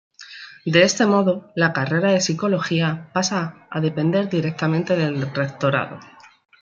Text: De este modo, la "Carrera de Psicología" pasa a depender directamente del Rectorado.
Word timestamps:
De 0.65 0.81
este 0.81 1.05
modo, 1.05 1.51
la 1.55 1.73
"Carrera 1.73 2.09
de 2.11 2.21
Psicología" 2.21 3.11
pasa 3.13 3.67
a 3.69 3.79
depender 3.81 4.29
directamente 4.31 4.95
del 4.95 5.29
Rectorado. 5.31 5.99